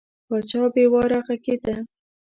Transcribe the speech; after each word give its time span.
پاچا 0.27 0.63
بې 0.73 0.85
واره 0.91 1.19
غږېده. 1.25 1.75